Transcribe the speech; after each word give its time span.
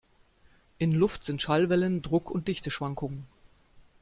In 0.79 0.93
Luft 0.93 1.23
sind 1.23 1.43
Schallwellen 1.43 2.01
Druck- 2.01 2.31
und 2.31 2.47
Dichteschwankungen. 2.47 3.27